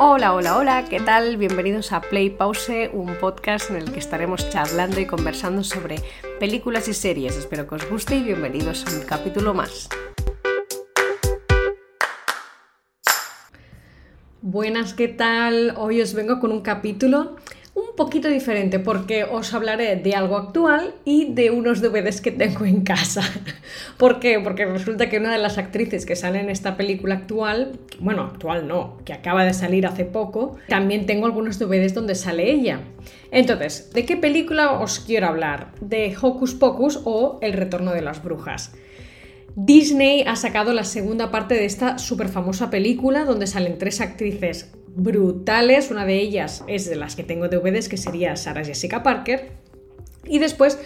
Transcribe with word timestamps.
Hola, 0.00 0.32
hola, 0.32 0.56
hola, 0.56 0.84
¿qué 0.84 1.00
tal? 1.00 1.38
Bienvenidos 1.38 1.90
a 1.90 2.00
Play 2.00 2.30
Pause, 2.30 2.88
un 2.92 3.16
podcast 3.16 3.68
en 3.70 3.78
el 3.78 3.90
que 3.90 3.98
estaremos 3.98 4.48
charlando 4.48 5.00
y 5.00 5.06
conversando 5.06 5.64
sobre 5.64 5.96
películas 6.38 6.86
y 6.86 6.94
series. 6.94 7.36
Espero 7.36 7.66
que 7.66 7.74
os 7.74 7.90
guste 7.90 8.14
y 8.14 8.22
bienvenidos 8.22 8.86
a 8.86 8.96
un 8.96 9.04
capítulo 9.04 9.54
más. 9.54 9.88
Buenas, 14.40 14.94
¿qué 14.94 15.08
tal? 15.08 15.74
Hoy 15.76 16.00
os 16.00 16.14
vengo 16.14 16.38
con 16.38 16.52
un 16.52 16.60
capítulo 16.60 17.34
un 17.78 17.96
poquito 17.96 18.28
diferente 18.28 18.78
porque 18.78 19.24
os 19.24 19.54
hablaré 19.54 19.96
de 19.96 20.14
algo 20.14 20.36
actual 20.36 20.94
y 21.04 21.32
de 21.32 21.50
unos 21.50 21.80
DVDs 21.80 22.20
que 22.20 22.30
tengo 22.30 22.64
en 22.64 22.82
casa. 22.82 23.22
¿Por 23.98 24.20
qué? 24.20 24.40
Porque 24.40 24.66
resulta 24.66 25.08
que 25.08 25.18
una 25.18 25.32
de 25.32 25.38
las 25.38 25.58
actrices 25.58 26.04
que 26.06 26.16
sale 26.16 26.40
en 26.40 26.50
esta 26.50 26.76
película 26.76 27.14
actual, 27.14 27.78
bueno, 28.00 28.22
actual 28.22 28.66
no, 28.66 28.98
que 29.04 29.12
acaba 29.12 29.44
de 29.44 29.54
salir 29.54 29.86
hace 29.86 30.04
poco, 30.04 30.56
también 30.68 31.06
tengo 31.06 31.26
algunos 31.26 31.58
DVDs 31.58 31.94
donde 31.94 32.14
sale 32.14 32.50
ella. 32.50 32.80
Entonces, 33.30 33.90
¿de 33.92 34.04
qué 34.04 34.16
película 34.16 34.72
os 34.72 35.00
quiero 35.00 35.28
hablar? 35.28 35.72
¿De 35.80 36.16
Hocus 36.20 36.54
Pocus 36.54 37.00
o 37.04 37.38
El 37.42 37.52
Retorno 37.52 37.92
de 37.92 38.02
las 38.02 38.22
Brujas? 38.22 38.72
Disney 39.54 40.22
ha 40.26 40.36
sacado 40.36 40.72
la 40.72 40.84
segunda 40.84 41.30
parte 41.30 41.54
de 41.54 41.64
esta 41.64 41.98
súper 41.98 42.28
famosa 42.28 42.70
película 42.70 43.24
donde 43.24 43.48
salen 43.48 43.76
tres 43.76 44.00
actrices 44.00 44.70
brutales. 44.98 45.90
Una 45.90 46.04
de 46.04 46.18
ellas 46.18 46.64
es 46.66 46.88
de 46.88 46.96
las 46.96 47.16
que 47.16 47.24
tengo 47.24 47.48
DVDs, 47.48 47.88
que 47.88 47.96
sería 47.96 48.36
Sarah 48.36 48.64
Jessica 48.64 49.02
Parker. 49.02 49.52
Y 50.26 50.38
después, 50.38 50.78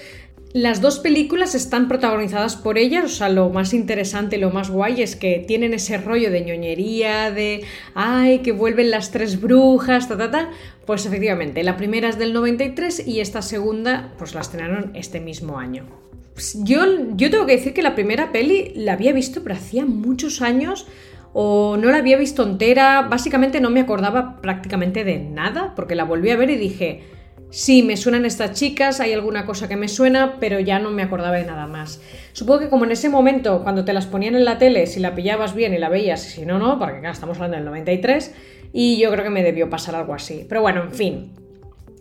las 0.53 0.83
dos 0.83 0.99
películas 0.99 1.55
están 1.55 1.89
protagonizadas 1.89 2.57
por 2.57 2.77
ellas. 2.79 3.05
O 3.05 3.09
sea, 3.09 3.29
lo 3.29 3.49
más 3.49 3.73
interesante, 3.73 4.39
lo 4.39 4.51
más 4.51 4.71
guay 4.71 5.03
es 5.03 5.17
que 5.17 5.43
tienen 5.47 5.73
ese 5.75 5.97
rollo 5.97 6.31
de 6.31 6.43
ñoñería, 6.43 7.31
de 7.31 7.65
ay, 7.95 8.41
que 8.41 8.53
vuelven 8.53 8.91
las 8.91 9.11
tres 9.11 9.41
brujas, 9.41 10.09
ta, 10.09 10.19
ta, 10.19 10.31
ta. 10.31 10.51
Pues 10.87 11.07
efectivamente, 11.07 11.63
la 11.63 11.77
primera 11.77 12.09
es 12.09 12.19
del 12.19 12.35
93 12.35 13.07
y 13.07 13.21
esta 13.21 13.41
segunda, 13.41 14.13
pues 14.19 14.35
la 14.35 14.43
estrenaron 14.43 14.91
este 14.95 15.21
mismo 15.21 15.59
año. 15.59 15.87
Pues 16.35 16.57
yo, 16.65 16.85
yo 17.15 17.31
tengo 17.31 17.47
que 17.47 17.57
decir 17.57 17.75
que 17.75 17.83
la 17.83 17.95
primera 17.95 18.33
peli 18.33 18.73
la 18.75 18.95
había 18.95 19.13
visto, 19.13 19.43
pero 19.43 19.55
hacía 19.55 19.85
muchos 19.85 20.43
años 20.43 20.87
o 21.33 21.77
no 21.77 21.91
la 21.91 21.99
había 21.99 22.17
visto 22.17 22.43
entera, 22.43 23.03
básicamente 23.03 23.61
no 23.61 23.71
me 23.71 23.81
acordaba 23.81 24.41
prácticamente 24.41 25.05
de 25.05 25.19
nada, 25.19 25.73
porque 25.75 25.95
la 25.95 26.05
volví 26.05 26.31
a 26.31 26.37
ver 26.37 26.51
y 26.51 26.57
dije, 26.57 27.03
sí, 27.51 27.83
me 27.83 27.97
suenan 27.97 28.25
estas 28.25 28.53
chicas, 28.53 29.01
hay 29.01 29.13
alguna 29.13 29.47
cosa 29.47 29.69
que 29.69 29.77
me 29.77 29.89
suena, 29.89 30.39
pero 30.41 30.61
ya 30.61 30.79
no 30.79 30.91
me 30.91 31.03
acordaba 31.03 31.37
de 31.37 31.45
nada 31.45 31.67
más. 31.67 32.01
Supongo 32.33 32.61
que 32.61 32.69
como 32.69 32.85
en 32.85 32.93
ese 32.93 33.09
momento, 33.09 33.63
cuando 33.63 33.85
te 33.85 33.93
las 33.93 34.07
ponían 34.07 34.35
en 34.35 34.45
la 34.45 34.59
tele, 34.59 34.87
si 34.87 35.01
la 35.01 35.15
pillabas 35.15 35.55
bien 35.55 35.75
y 35.75 35.79
la 35.79 35.89
veías, 35.89 36.23
si 36.23 36.45
no, 36.45 36.59
no, 36.59 36.79
porque 36.79 37.07
estamos 37.09 37.37
hablando 37.37 37.57
del 37.57 37.67
93, 37.67 38.35
y 38.73 38.99
yo 38.99 39.11
creo 39.11 39.25
que 39.25 39.31
me 39.31 39.43
debió 39.43 39.69
pasar 39.71 39.95
algo 39.95 40.15
así. 40.15 40.47
Pero 40.49 40.63
bueno, 40.63 40.83
en 40.83 40.93
fin, 40.93 41.33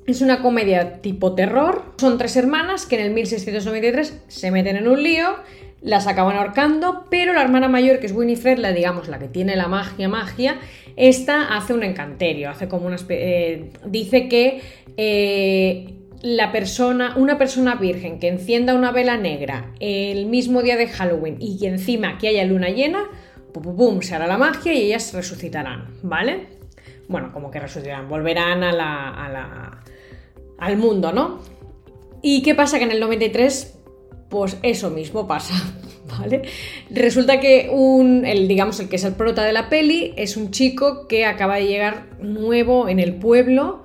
es 0.07 0.21
una 0.21 0.41
comedia 0.41 1.01
tipo 1.01 1.35
terror. 1.35 1.83
Son 1.97 2.17
tres 2.17 2.35
hermanas 2.35 2.85
que 2.85 2.95
en 2.95 3.05
el 3.07 3.11
1693 3.11 4.23
se 4.27 4.51
meten 4.51 4.77
en 4.77 4.87
un 4.87 5.03
lío 5.03 5.35
las 5.81 6.07
acaban 6.07 6.37
ahorcando, 6.37 7.05
pero 7.09 7.33
la 7.33 7.41
hermana 7.41 7.67
mayor, 7.67 7.99
que 7.99 8.05
es 8.05 8.11
Winifred, 8.11 8.59
la 8.59 8.71
digamos 8.71 9.07
la 9.07 9.17
que 9.19 9.27
tiene 9.27 9.55
la 9.55 9.67
magia, 9.67 10.07
magia, 10.07 10.59
esta 10.95 11.55
hace 11.55 11.73
un 11.73 11.83
encanterio, 11.83 12.49
hace 12.49 12.67
como 12.67 12.85
una 12.85 12.97
eh, 13.09 13.71
dice 13.85 14.29
que 14.29 14.61
eh, 14.97 15.95
la 16.21 16.51
persona, 16.51 17.15
una 17.17 17.39
persona 17.39 17.75
virgen 17.75 18.19
que 18.19 18.27
encienda 18.27 18.75
una 18.75 18.91
vela 18.91 19.17
negra 19.17 19.73
el 19.79 20.27
mismo 20.27 20.61
día 20.61 20.77
de 20.77 20.87
Halloween 20.87 21.37
y 21.39 21.57
que 21.57 21.67
encima 21.67 22.19
que 22.19 22.27
haya 22.27 22.45
luna 22.45 22.69
llena, 22.69 23.09
pum, 23.51 23.63
pum, 23.63 23.75
pum, 23.75 24.01
se 24.01 24.13
hará 24.13 24.27
la 24.27 24.37
magia 24.37 24.73
y 24.73 24.83
ellas 24.83 25.13
resucitarán, 25.13 25.87
¿vale? 26.03 26.47
Bueno, 27.07 27.31
como 27.33 27.49
que 27.49 27.59
resucitarán, 27.59 28.07
volverán 28.07 28.63
a 28.63 28.71
la, 28.71 29.09
a 29.09 29.29
la, 29.29 29.83
al 30.59 30.77
mundo, 30.77 31.11
¿no? 31.11 31.39
¿Y 32.21 32.43
qué 32.43 32.53
pasa? 32.53 32.77
Que 32.77 32.83
en 32.83 32.91
el 32.91 32.99
93 32.99 33.80
pues 34.31 34.57
eso 34.63 34.89
mismo 34.89 35.27
pasa, 35.27 35.53
¿vale? 36.19 36.43
Resulta 36.89 37.39
que 37.39 37.69
un, 37.71 38.25
el, 38.25 38.47
digamos, 38.47 38.79
el 38.79 38.89
que 38.89 38.95
es 38.95 39.03
el 39.03 39.13
prota 39.13 39.43
de 39.43 39.53
la 39.53 39.69
peli 39.69 40.13
es 40.15 40.37
un 40.37 40.49
chico 40.49 41.07
que 41.07 41.25
acaba 41.25 41.57
de 41.57 41.67
llegar 41.67 42.07
nuevo 42.19 42.89
en 42.89 42.99
el 42.99 43.13
pueblo, 43.15 43.83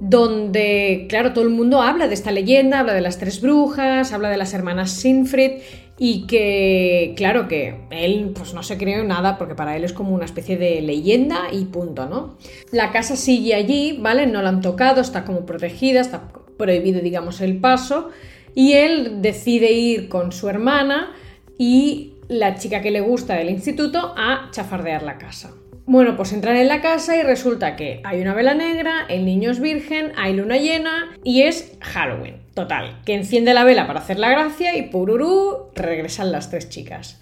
donde, 0.00 1.06
claro, 1.08 1.32
todo 1.32 1.44
el 1.44 1.50
mundo 1.50 1.82
habla 1.82 2.08
de 2.08 2.14
esta 2.14 2.32
leyenda, 2.32 2.80
habla 2.80 2.94
de 2.94 3.02
las 3.02 3.18
tres 3.18 3.40
brujas, 3.40 4.12
habla 4.12 4.30
de 4.30 4.38
las 4.38 4.54
hermanas 4.54 4.90
Sinfrid 4.90 5.60
y 5.98 6.26
que, 6.26 7.12
claro, 7.16 7.46
que 7.46 7.76
él 7.90 8.32
pues 8.34 8.54
no 8.54 8.62
se 8.62 8.78
cree 8.78 9.04
nada 9.04 9.36
porque 9.36 9.54
para 9.54 9.76
él 9.76 9.84
es 9.84 9.92
como 9.92 10.14
una 10.14 10.24
especie 10.24 10.56
de 10.56 10.80
leyenda 10.80 11.42
y 11.52 11.66
punto, 11.66 12.06
¿no? 12.06 12.38
La 12.72 12.90
casa 12.90 13.14
sigue 13.14 13.54
allí, 13.54 13.98
¿vale? 14.00 14.26
No 14.26 14.42
la 14.42 14.48
han 14.48 14.62
tocado, 14.62 15.02
está 15.02 15.24
como 15.24 15.44
protegida, 15.44 16.00
está 16.00 16.30
prohibido, 16.56 17.00
digamos, 17.00 17.40
el 17.42 17.58
paso 17.58 18.08
y 18.54 18.74
él 18.74 19.22
decide 19.22 19.72
ir 19.72 20.08
con 20.08 20.32
su 20.32 20.48
hermana 20.48 21.12
y 21.58 22.14
la 22.28 22.56
chica 22.56 22.80
que 22.80 22.90
le 22.90 23.00
gusta 23.00 23.34
del 23.34 23.50
instituto 23.50 24.14
a 24.16 24.48
chafardear 24.50 25.02
la 25.02 25.18
casa. 25.18 25.52
Bueno, 25.84 26.16
pues 26.16 26.32
entran 26.32 26.56
en 26.56 26.68
la 26.68 26.80
casa 26.80 27.16
y 27.16 27.22
resulta 27.22 27.74
que 27.74 28.00
hay 28.04 28.20
una 28.20 28.34
vela 28.34 28.54
negra, 28.54 29.04
el 29.08 29.24
niño 29.24 29.50
es 29.50 29.60
virgen, 29.60 30.12
hay 30.16 30.32
luna 30.32 30.56
llena 30.56 31.10
y 31.24 31.42
es 31.42 31.76
Halloween. 31.80 32.36
Total, 32.54 33.00
que 33.04 33.14
enciende 33.14 33.52
la 33.52 33.64
vela 33.64 33.86
para 33.86 34.00
hacer 34.00 34.18
la 34.18 34.30
gracia 34.30 34.76
y 34.76 34.90
pururú 34.90 35.70
regresan 35.74 36.30
las 36.30 36.50
tres 36.50 36.68
chicas. 36.68 37.20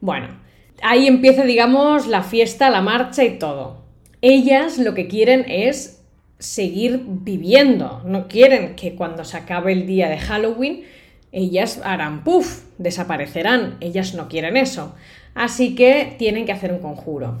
Bueno, 0.00 0.40
ahí 0.82 1.06
empieza, 1.06 1.44
digamos, 1.44 2.06
la 2.06 2.22
fiesta, 2.22 2.68
la 2.68 2.82
marcha 2.82 3.24
y 3.24 3.38
todo. 3.38 3.82
Ellas 4.20 4.78
lo 4.78 4.92
que 4.92 5.08
quieren 5.08 5.44
es 5.48 6.01
seguir 6.42 7.02
viviendo. 7.06 8.02
No 8.04 8.28
quieren 8.28 8.74
que 8.74 8.94
cuando 8.94 9.24
se 9.24 9.36
acabe 9.36 9.72
el 9.72 9.86
día 9.86 10.08
de 10.08 10.18
Halloween 10.18 10.82
ellas 11.32 11.80
harán 11.82 12.24
puff, 12.24 12.64
desaparecerán. 12.78 13.78
Ellas 13.80 14.14
no 14.14 14.28
quieren 14.28 14.56
eso. 14.56 14.94
Así 15.34 15.74
que 15.74 16.14
tienen 16.18 16.44
que 16.44 16.52
hacer 16.52 16.72
un 16.72 16.80
conjuro. 16.80 17.38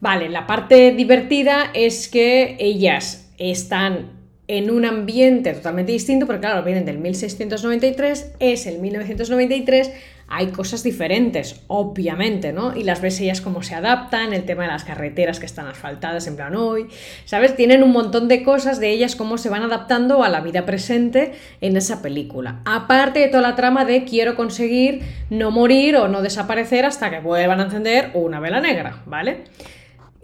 Vale, 0.00 0.28
la 0.28 0.46
parte 0.46 0.92
divertida 0.92 1.70
es 1.74 2.08
que 2.08 2.56
ellas 2.60 3.32
están 3.38 4.12
en 4.46 4.70
un 4.70 4.84
ambiente 4.84 5.52
totalmente 5.52 5.92
distinto, 5.92 6.26
porque 6.26 6.42
claro, 6.42 6.62
vienen 6.62 6.84
del 6.84 6.98
1693, 6.98 8.34
es 8.38 8.66
el 8.66 8.78
1993, 8.78 9.90
hay 10.28 10.48
cosas 10.48 10.82
diferentes, 10.82 11.60
obviamente, 11.66 12.52
¿no? 12.52 12.76
Y 12.76 12.84
las 12.84 13.00
ves 13.00 13.20
ellas 13.20 13.40
cómo 13.40 13.62
se 13.62 13.74
adaptan, 13.74 14.32
el 14.32 14.44
tema 14.44 14.64
de 14.64 14.70
las 14.70 14.84
carreteras 14.84 15.38
que 15.38 15.46
están 15.46 15.66
asfaltadas 15.66 16.26
en 16.26 16.36
plan 16.36 16.54
hoy, 16.56 16.86
¿sabes? 17.24 17.56
Tienen 17.56 17.82
un 17.82 17.92
montón 17.92 18.28
de 18.28 18.42
cosas 18.42 18.80
de 18.80 18.90
ellas 18.90 19.16
cómo 19.16 19.38
se 19.38 19.48
van 19.48 19.62
adaptando 19.62 20.24
a 20.24 20.28
la 20.28 20.40
vida 20.40 20.66
presente 20.66 21.32
en 21.60 21.76
esa 21.76 22.02
película. 22.02 22.60
Aparte 22.64 23.20
de 23.20 23.28
toda 23.28 23.42
la 23.42 23.56
trama 23.56 23.84
de 23.84 24.04
quiero 24.04 24.36
conseguir 24.36 25.02
no 25.30 25.50
morir 25.50 25.96
o 25.96 26.08
no 26.08 26.22
desaparecer 26.22 26.84
hasta 26.84 27.10
que 27.10 27.20
vuelvan 27.20 27.60
a 27.60 27.64
encender 27.64 28.10
una 28.14 28.40
vela 28.40 28.60
negra, 28.60 29.02
¿vale? 29.06 29.44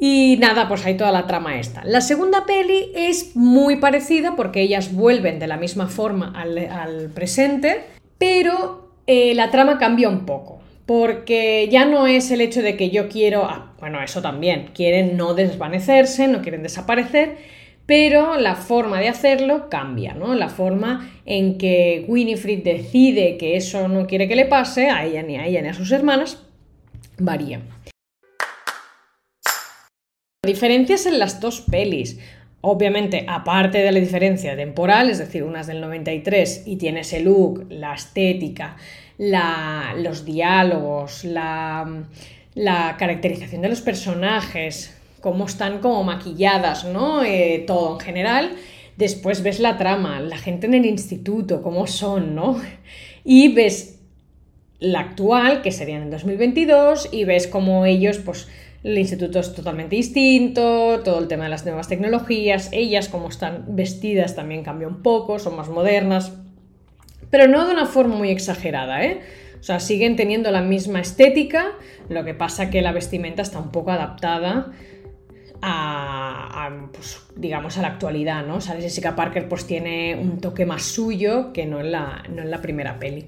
Y 0.03 0.39
nada, 0.41 0.67
pues 0.67 0.87
hay 0.87 0.97
toda 0.97 1.13
la 1.13 1.27
trama 1.27 1.61
esta. 1.61 1.85
La 1.85 2.01
segunda 2.01 2.47
peli 2.47 2.91
es 2.95 3.37
muy 3.37 3.77
parecida 3.77 4.35
porque 4.35 4.63
ellas 4.63 4.95
vuelven 4.95 5.39
de 5.39 5.47
la 5.47 5.59
misma 5.59 5.89
forma 5.89 6.33
al, 6.35 7.11
presente, 7.15 7.85
pero 8.17 8.90
eh, 9.13 9.35
la 9.35 9.51
trama 9.51 9.77
cambia 9.77 10.09
un 10.09 10.25
poco. 10.25 10.61
Porque 10.87 11.69
ya 11.69 11.85
no 11.85 12.07
es 12.07 12.31
el 12.31 12.41
hecho 12.41 12.63
de 12.63 12.77
que 12.77 12.91
yo 12.91 13.09
quiero, 13.09 13.45
ah, 13.45 13.75
bueno, 13.81 14.01
eso 14.01 14.23
también, 14.23 14.71
quieren 14.73 15.17
no 15.17 15.35
desvanecerse, 15.35 16.29
no 16.29 16.43
quieren 16.43 16.63
desaparecer, 16.63 17.37
pero 17.87 18.37
la 18.39 18.55
forma 18.55 19.01
de 19.01 19.09
hacerlo 19.09 19.69
cambia, 19.69 20.15
¿no? 20.15 20.35
La 20.35 20.49
forma 20.49 21.11
en 21.27 21.59
que 21.59 22.05
Winifred 22.07 22.63
decide 22.63 23.37
que 23.37 23.57
eso 23.57 23.89
no 23.89 24.07
quiere 24.07 24.29
que 24.29 24.37
le 24.37 24.47
pase 24.47 24.91
a 24.91 25.05
ella 25.05 25.25
ni 25.25 25.37
a 25.37 25.47
ella 25.47 25.61
ni 25.61 25.69
a 25.69 25.75
sus 25.75 25.91
hermanas 25.91 26.41
varía. 27.19 27.63
Diferencias 30.47 31.07
en 31.07 31.19
las 31.19 31.41
dos 31.41 31.63
pelis. 31.63 32.21
Obviamente, 32.63 33.25
aparte 33.27 33.79
de 33.79 33.91
la 33.91 34.01
diferencia 34.01 34.55
temporal, 34.55 35.09
es 35.09 35.19
decir, 35.19 35.45
una 35.45 35.63
es 35.63 35.67
del 35.67 35.81
93 35.81 36.65
y 36.67 36.77
tiene 36.77 37.01
ese 37.01 37.21
look, 37.21 37.67
la 37.71 37.95
estética, 37.95 38.77
los 39.19 40.25
diálogos, 40.27 41.25
la, 41.25 42.05
caracterización 42.99 43.63
de 43.63 43.69
los 43.71 43.81
personajes, 43.81 44.95
cómo 45.23 45.47
están 45.47 45.79
como 45.79 46.05
maquilladas, 46.05 46.85
¿no? 46.85 47.23
Eh, 47.23 47.65
todo 47.67 47.95
en 47.95 48.01
general. 48.01 48.51
Después 48.99 49.43
ves 49.43 49.61
la 49.61 49.79
trama, 49.79 50.21
la 50.21 50.37
gente 50.37 50.67
en 50.67 50.75
el 50.75 50.85
instituto, 50.85 51.63
cómo 51.63 51.87
son, 51.87 52.35
¿no? 52.35 52.61
Y 53.25 53.55
ves 53.55 54.01
la 54.81 55.01
actual, 55.01 55.63
que 55.63 55.73
sería 55.73 55.97
en 55.97 56.05
el 56.05 56.11
2022, 56.11 57.09
y 57.13 57.25
ves 57.25 57.47
cómo 57.47 57.87
ellos, 57.87 58.19
pues, 58.19 58.49
el 58.83 58.99
instituto 58.99 59.41
es 59.41 59.55
totalmente 59.55 59.97
distinto, 59.97 61.01
todo 61.05 61.19
el 61.19 61.29
tema 61.29 61.45
de 61.45 61.51
las 61.51 61.65
nuevas 61.65 61.89
tecnologías, 61.89 62.71
ellas 62.73 63.09
como 63.09 63.29
están 63.29 63.65
vestidas 63.69 64.35
también 64.35 64.63
cambia 64.63 64.89
un 64.89 65.03
poco, 65.03 65.39
son 65.39 65.57
más 65.57 65.69
modernas, 65.69 66.33
pero 67.31 67.47
no 67.47 67.67
de 67.67 67.73
una 67.73 67.87
forma 67.87 68.17
muy 68.17 68.31
exagerada, 68.31 69.05
¿eh? 69.05 69.21
O 69.61 69.63
sea, 69.63 69.79
siguen 69.79 70.17
teniendo 70.17 70.51
la 70.51 70.63
misma 70.63 71.01
estética, 71.01 71.73
lo 72.09 72.25
que 72.25 72.33
pasa 72.33 72.71
que 72.71 72.81
la 72.81 72.93
vestimenta 72.93 73.43
está 73.43 73.59
un 73.59 73.71
poco 73.71 73.91
adaptada 73.91 74.73
a, 75.61 76.71
pues, 76.93 77.21
digamos, 77.37 77.77
a 77.77 77.83
la 77.83 77.89
actualidad, 77.89 78.47
¿no? 78.47 78.63
Sale 78.63 78.81
Jessica 78.81 79.15
Parker 79.15 79.49
pues 79.49 79.67
tiene 79.67 80.17
un 80.17 80.41
toque 80.41 80.65
más 80.65 80.83
suyo 80.83 81.53
que 81.53 81.67
no 81.67 81.83
la, 81.83 82.23
no 82.31 82.41
en 82.41 82.51
la 82.51 82.63
primera 82.63 82.99
peli. 82.99 83.27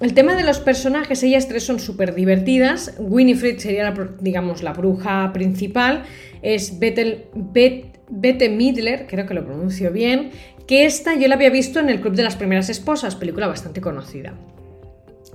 El 0.00 0.14
tema 0.14 0.36
de 0.36 0.44
los 0.44 0.60
personajes, 0.60 1.22
ellas 1.24 1.48
tres 1.48 1.64
son 1.64 1.80
súper 1.80 2.14
divertidas. 2.14 2.94
Winifred 2.98 3.58
sería, 3.58 3.90
la, 3.90 4.10
digamos, 4.20 4.62
la 4.62 4.72
bruja 4.72 5.32
principal. 5.32 6.04
Es 6.40 6.78
Bette, 6.78 7.30
Bette 7.34 8.48
Midler, 8.48 9.06
creo 9.08 9.26
que 9.26 9.34
lo 9.34 9.44
pronuncio 9.44 9.90
bien, 9.92 10.30
que 10.68 10.84
esta 10.84 11.16
yo 11.16 11.26
la 11.26 11.34
había 11.34 11.50
visto 11.50 11.80
en 11.80 11.88
El 11.88 12.00
Club 12.00 12.14
de 12.14 12.22
las 12.22 12.36
Primeras 12.36 12.68
Esposas, 12.68 13.16
película 13.16 13.48
bastante 13.48 13.80
conocida. 13.80 14.34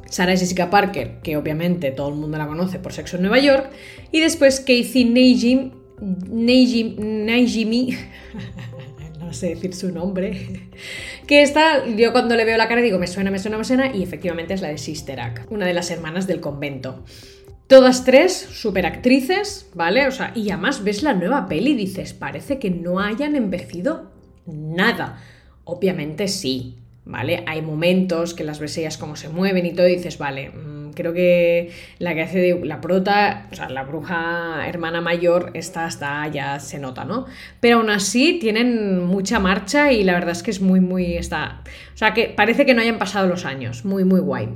Sarah 0.09 0.37
Jessica 0.37 0.69
Parker, 0.69 1.19
que 1.23 1.35
obviamente 1.35 1.91
todo 1.91 2.09
el 2.09 2.15
mundo 2.15 2.37
la 2.37 2.47
conoce 2.47 2.79
por 2.79 2.93
Sexo 2.93 3.17
en 3.17 3.23
Nueva 3.23 3.39
York, 3.39 3.69
y 4.11 4.21
después 4.21 4.59
Casey 4.59 5.05
Najim, 5.05 5.71
Najimi, 6.29 7.97
sé 9.33 9.49
decir 9.49 9.73
su 9.73 9.91
nombre, 9.91 10.69
que 11.27 11.41
esta, 11.41 11.85
yo 11.85 12.11
cuando 12.11 12.35
le 12.35 12.45
veo 12.45 12.57
la 12.57 12.67
cara 12.67 12.81
digo, 12.81 12.99
me 12.99 13.07
suena, 13.07 13.31
me 13.31 13.39
suena, 13.39 13.57
me 13.57 13.63
suena, 13.63 13.95
y 13.95 14.03
efectivamente 14.03 14.53
es 14.53 14.61
la 14.61 14.69
de 14.69 14.77
Sister 14.77 15.19
una 15.49 15.65
de 15.65 15.73
las 15.73 15.91
hermanas 15.91 16.27
del 16.27 16.39
convento. 16.39 17.03
Todas 17.67 18.03
tres 18.03 18.33
super 18.33 18.85
actrices, 18.85 19.69
¿vale? 19.73 20.07
O 20.07 20.11
sea, 20.11 20.31
y 20.35 20.51
además 20.51 20.83
ves 20.83 21.01
la 21.01 21.13
nueva 21.13 21.47
peli 21.47 21.71
y 21.71 21.75
dices, 21.75 22.13
parece 22.13 22.59
que 22.59 22.69
no 22.69 22.99
hayan 22.99 23.35
envejecido 23.35 24.11
nada. 24.45 25.21
Obviamente 25.63 26.27
sí, 26.27 26.77
¿vale? 27.05 27.43
Hay 27.47 27.61
momentos 27.61 28.33
que 28.33 28.43
las 28.43 28.59
ves 28.59 28.77
ellas 28.77 28.97
como 28.97 29.15
se 29.15 29.29
mueven 29.29 29.65
y 29.65 29.73
todo 29.73 29.87
y 29.87 29.95
dices, 29.95 30.17
vale, 30.17 30.51
creo 30.93 31.13
que 31.13 31.71
la 31.99 32.13
que 32.13 32.21
hace 32.21 32.39
de 32.39 32.65
la 32.65 32.81
prota, 32.81 33.47
o 33.51 33.55
sea, 33.55 33.69
la 33.69 33.83
bruja 33.83 34.67
hermana 34.67 35.01
mayor, 35.01 35.51
esta 35.53 35.85
hasta 35.85 36.27
ya 36.27 36.59
se 36.59 36.79
nota, 36.79 37.05
¿no? 37.05 37.25
Pero 37.59 37.77
aún 37.77 37.89
así 37.89 38.39
tienen 38.39 39.03
mucha 39.03 39.39
marcha 39.39 39.91
y 39.91 40.03
la 40.03 40.13
verdad 40.13 40.31
es 40.31 40.43
que 40.43 40.51
es 40.51 40.61
muy, 40.61 40.79
muy, 40.79 41.15
está, 41.15 41.61
o 41.93 41.97
sea, 41.97 42.13
que 42.13 42.25
parece 42.25 42.65
que 42.65 42.73
no 42.73 42.81
hayan 42.81 42.99
pasado 42.99 43.27
los 43.27 43.45
años, 43.45 43.85
muy, 43.85 44.03
muy 44.03 44.19
guay. 44.19 44.49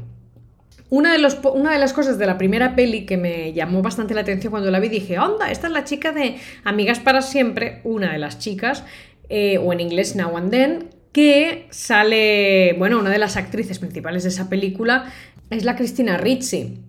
Una 0.89 1.11
de, 1.11 1.19
los, 1.19 1.37
una 1.53 1.73
de, 1.73 1.79
las 1.79 1.91
cosas 1.91 2.17
de 2.17 2.25
la 2.25 2.37
primera 2.37 2.73
peli 2.73 3.05
que 3.05 3.17
me 3.17 3.51
llamó 3.51 3.81
bastante 3.81 4.13
la 4.13 4.21
atención 4.21 4.51
cuando 4.51 4.71
la 4.71 4.79
vi, 4.79 4.87
dije, 4.87 5.19
onda, 5.19 5.51
esta 5.51 5.67
es 5.67 5.73
la 5.73 5.83
chica 5.83 6.13
de 6.13 6.37
Amigas 6.63 6.99
para 6.99 7.21
siempre, 7.21 7.81
una 7.83 8.13
de 8.13 8.19
las 8.19 8.39
chicas, 8.39 8.85
eh, 9.27 9.57
o 9.57 9.73
en 9.73 9.81
inglés 9.81 10.15
Now 10.15 10.37
and 10.37 10.49
Then, 10.49 10.89
que 11.11 11.67
sale, 11.71 12.75
bueno, 12.77 12.99
una 12.99 13.09
de 13.09 13.17
las 13.17 13.35
actrices 13.35 13.79
principales 13.79 14.23
de 14.23 14.29
esa 14.29 14.49
película 14.49 15.11
es 15.49 15.63
la 15.63 15.75
Cristina 15.75 16.17
Ricci. 16.17 16.79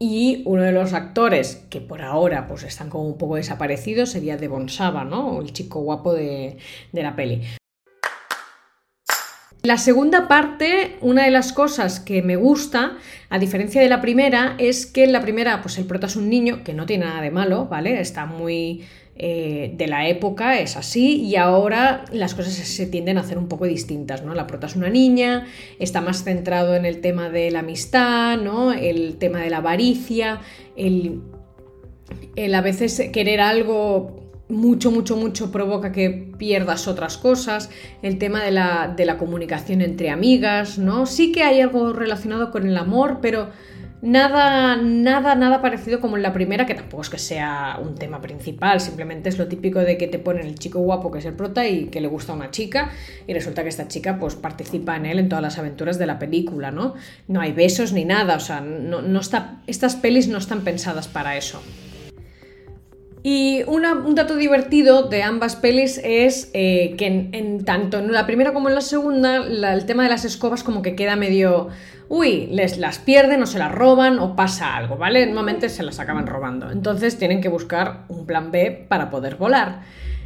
Y 0.00 0.42
uno 0.44 0.62
de 0.62 0.70
los 0.70 0.92
actores 0.92 1.66
que 1.70 1.80
por 1.80 2.02
ahora 2.02 2.46
pues 2.46 2.62
están 2.62 2.88
como 2.88 3.04
un 3.08 3.18
poco 3.18 3.34
desaparecidos 3.34 4.10
sería 4.10 4.36
Devon 4.36 4.68
Saba, 4.68 5.04
¿no? 5.04 5.40
El 5.40 5.52
chico 5.52 5.80
guapo 5.80 6.14
de, 6.14 6.56
de 6.92 7.02
la 7.02 7.16
peli. 7.16 7.42
La 9.62 9.76
segunda 9.76 10.28
parte, 10.28 10.96
una 11.00 11.24
de 11.24 11.30
las 11.30 11.52
cosas 11.52 11.98
que 11.98 12.22
me 12.22 12.36
gusta, 12.36 12.96
a 13.28 13.38
diferencia 13.38 13.82
de 13.82 13.88
la 13.88 14.00
primera, 14.00 14.54
es 14.58 14.86
que 14.86 15.04
en 15.04 15.12
la 15.12 15.20
primera, 15.20 15.62
pues 15.62 15.78
el 15.78 15.84
prota 15.84 16.06
es 16.06 16.16
un 16.16 16.30
niño, 16.30 16.62
que 16.62 16.74
no 16.74 16.86
tiene 16.86 17.06
nada 17.06 17.20
de 17.20 17.30
malo, 17.30 17.66
¿vale? 17.66 18.00
Está 18.00 18.24
muy 18.24 18.84
eh, 19.20 19.72
de 19.76 19.88
la 19.88 20.06
época 20.08 20.60
es 20.60 20.76
así 20.76 21.24
y 21.24 21.34
ahora 21.34 22.04
las 22.12 22.36
cosas 22.36 22.52
se 22.52 22.86
tienden 22.86 23.18
a 23.18 23.22
hacer 23.22 23.36
un 23.36 23.48
poco 23.48 23.64
distintas, 23.64 24.22
¿no? 24.22 24.32
La 24.32 24.46
prota 24.46 24.68
es 24.68 24.76
una 24.76 24.90
niña, 24.90 25.48
está 25.80 26.00
más 26.00 26.22
centrado 26.22 26.76
en 26.76 26.86
el 26.86 27.00
tema 27.00 27.28
de 27.28 27.50
la 27.50 27.58
amistad, 27.58 28.38
¿no? 28.38 28.72
El 28.72 29.16
tema 29.16 29.40
de 29.40 29.50
la 29.50 29.56
avaricia, 29.56 30.40
el, 30.76 31.22
a 32.54 32.60
veces 32.60 33.10
querer 33.12 33.40
algo 33.40 34.27
mucho, 34.48 34.90
mucho, 34.90 35.16
mucho 35.16 35.52
provoca 35.52 35.92
que 35.92 36.32
pierdas 36.38 36.88
otras 36.88 37.18
cosas, 37.18 37.70
el 38.02 38.18
tema 38.18 38.42
de 38.42 38.50
la, 38.50 38.92
de 38.96 39.04
la 39.04 39.18
comunicación 39.18 39.82
entre 39.82 40.10
amigas, 40.10 40.78
¿no? 40.78 41.06
Sí 41.06 41.32
que 41.32 41.42
hay 41.42 41.60
algo 41.60 41.92
relacionado 41.92 42.50
con 42.50 42.66
el 42.66 42.76
amor, 42.76 43.18
pero 43.20 43.50
Nada, 44.00 44.76
nada, 44.76 45.34
nada 45.34 45.60
parecido 45.60 46.00
como 46.00 46.16
en 46.16 46.22
la 46.22 46.32
primera, 46.32 46.66
que 46.66 46.74
tampoco 46.74 47.02
es 47.02 47.10
que 47.10 47.18
sea 47.18 47.80
un 47.82 47.96
tema 47.96 48.20
principal, 48.20 48.80
simplemente 48.80 49.28
es 49.28 49.38
lo 49.38 49.48
típico 49.48 49.80
de 49.80 49.98
que 49.98 50.06
te 50.06 50.20
ponen 50.20 50.46
el 50.46 50.56
chico 50.56 50.78
guapo 50.78 51.10
que 51.10 51.18
es 51.18 51.24
el 51.24 51.34
prota 51.34 51.66
y 51.66 51.86
que 51.86 52.00
le 52.00 52.06
gusta 52.06 52.32
a 52.32 52.36
una 52.36 52.52
chica 52.52 52.92
y 53.26 53.34
resulta 53.34 53.64
que 53.64 53.70
esta 53.70 53.88
chica 53.88 54.20
pues 54.20 54.36
participa 54.36 54.94
en 54.94 55.06
él 55.06 55.18
en 55.18 55.28
todas 55.28 55.42
las 55.42 55.58
aventuras 55.58 55.98
de 55.98 56.06
la 56.06 56.20
película, 56.20 56.70
¿no? 56.70 56.94
No 57.26 57.40
hay 57.40 57.50
besos 57.50 57.92
ni 57.92 58.04
nada, 58.04 58.36
o 58.36 58.40
sea, 58.40 58.60
no, 58.60 59.18
está, 59.18 59.62
estas 59.66 59.96
pelis 59.96 60.28
no 60.28 60.38
están 60.38 60.60
pensadas 60.60 61.08
para 61.08 61.36
eso. 61.36 61.60
Y 63.22 63.62
un 63.66 64.14
dato 64.14 64.36
divertido 64.36 65.04
de 65.04 65.22
ambas 65.22 65.56
pelis 65.56 66.00
es 66.04 66.50
eh, 66.54 66.94
que 66.96 67.06
en, 67.06 67.64
tanto 67.64 67.98
en 67.98 68.12
la 68.12 68.26
primera 68.26 68.52
como 68.52 68.68
en 68.68 68.74
la 68.74 68.80
segunda, 68.80 69.36
el 69.36 69.86
tema 69.86 70.04
de 70.04 70.08
las 70.08 70.24
escobas 70.24 70.62
como 70.62 70.82
que 70.82 70.94
queda 70.94 71.16
medio 71.16 71.68
uy, 72.08 72.46
les 72.50 72.78
las 72.78 72.98
pierden 72.98 73.42
o 73.42 73.46
se 73.46 73.58
las 73.58 73.72
roban 73.72 74.18
o 74.18 74.34
pasa 74.34 74.76
algo, 74.76 74.96
¿vale? 74.96 75.24
Normalmente 75.26 75.68
se 75.68 75.82
las 75.82 76.00
acaban 76.00 76.26
robando. 76.26 76.70
Entonces 76.70 77.18
tienen 77.18 77.40
que 77.40 77.48
buscar 77.48 78.04
un 78.08 78.26
plan 78.26 78.50
B 78.50 78.86
para 78.88 79.10
poder 79.10 79.36
volar. 79.36 79.82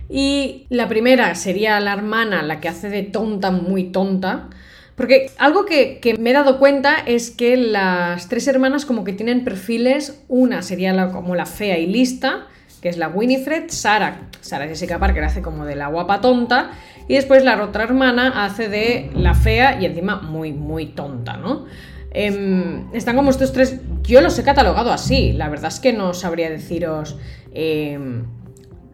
Y 0.09 0.67
la 0.69 0.89
primera 0.89 1.35
sería 1.35 1.81
la 1.81 1.93
hermana, 1.93 2.43
la 2.43 2.61
que 2.61 2.69
hace 2.69 2.89
de 2.89 3.03
tonta, 3.03 3.51
muy 3.51 3.85
tonta. 3.85 4.49
Porque 4.95 5.31
algo 5.39 5.65
que, 5.65 6.01
me 6.21 6.31
he 6.31 6.33
dado 6.33 6.59
cuenta 6.59 6.97
es 6.99 7.31
que 7.31 7.57
las 7.57 8.29
tres 8.29 8.47
hermanas 8.47 8.85
como 8.85 9.05
que 9.05 9.13
tienen 9.13 9.43
perfiles, 9.43 10.23
una 10.29 10.63
sería 10.63 11.11
como 11.11 11.35
la 11.35 11.47
fea 11.47 11.79
y 11.79 11.87
lista, 11.87 12.47
que 12.83 12.89
es 12.89 12.99
la 12.99 13.09
Winifred, 13.09 13.67
Sara, 13.69 14.29
Sara 14.41 14.67
Jessica 14.67 14.99
Parker 14.99 15.23
hace 15.23 15.41
como 15.41 15.65
de 15.65 15.77
la 15.77 15.87
guapa 15.87 16.21
tonta, 16.21 16.73
y 17.07 17.15
después 17.15 17.45
la 17.45 17.63
otra 17.63 17.85
hermana 17.85 18.45
hace 18.45 18.69
de 18.69 19.11
la 19.15 19.35
fea 19.35 19.81
y 19.81 19.87
encima 19.87 20.21
muy, 20.21 20.53
muy 20.53 20.87
tonta, 20.87 21.37
¿no? 21.37 21.65
Em, 22.11 22.93
están 22.93 23.17
como 23.17 23.31
estos 23.31 23.53
tres, 23.53 23.81
yo 24.03 24.21
los 24.21 24.37
he 24.39 24.43
catalogado 24.43 24.93
así, 24.93 25.33
la 25.33 25.49
verdad 25.49 25.69
es 25.69 25.79
que 25.79 25.93
no 25.93 26.13
sabría 26.13 26.51
deciros 26.51 27.17
em, 27.55 28.25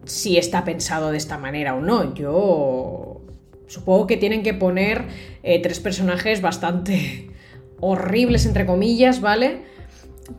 si 0.05 0.37
está 0.37 0.63
pensado 0.63 1.11
de 1.11 1.17
esta 1.17 1.37
manera 1.37 1.73
o 1.73 1.81
no, 1.81 2.13
yo 2.13 3.21
supongo 3.67 4.07
que 4.07 4.17
tienen 4.17 4.43
que 4.43 4.53
poner 4.53 5.05
eh, 5.41 5.61
tres 5.61 5.79
personajes 5.79 6.41
bastante 6.41 7.31
horribles, 7.81 8.45
entre 8.45 8.67
comillas, 8.67 9.19
¿vale? 9.19 9.63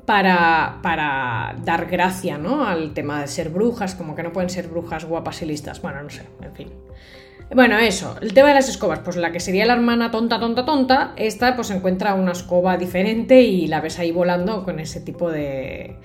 Para, 0.07 0.79
para, 0.83 1.57
dar 1.65 1.87
gracia, 1.87 2.39
¿no? 2.39 2.65
Al 2.67 2.95
tema 2.95 3.21
de 3.21 3.29
ser 3.29 3.51
brujas, 3.51 3.95
como 3.95 4.15
que 4.15 4.23
no 4.23 4.33
pueden 4.33 4.51
ser 4.51 4.69
brujas 4.69 5.05
guapas 5.05 5.43
y 5.43 5.47
listas. 5.47 5.83
Bueno, 5.83 6.03
no 6.03 6.11
sé, 6.11 6.23
en 6.43 6.55
fin. 6.55 6.73
Bueno, 7.55 7.77
eso, 7.79 8.17
el 8.21 8.33
tema 8.33 8.49
de 8.49 8.55
las 8.55 8.69
escobas, 8.69 9.01
pues 9.01 9.17
la 9.17 9.33
que 9.33 9.41
sería 9.41 9.67
la 9.67 9.73
hermana 9.73 10.13
tonta, 10.13 10.39
tonta, 10.39 10.65
tonta, 10.65 11.15
esta 11.17 11.57
pues 11.57 11.71
encuentra 11.71 12.15
una 12.15 12.31
escoba 12.31 12.77
diferente 12.77 13.41
y 13.41 13.67
la 13.67 13.81
ves 13.81 13.99
ahí 13.99 14.13
volando 14.13 14.65
con 14.65 14.79
ese 14.79 15.01
tipo 15.01 15.33
de, 15.33 15.97